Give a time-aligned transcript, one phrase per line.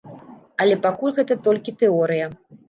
[0.63, 2.33] Але пакуль гэта толькі тэорыя.